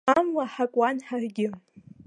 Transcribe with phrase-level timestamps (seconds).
[0.17, 1.47] Амла ҳакуан ҳаргьы.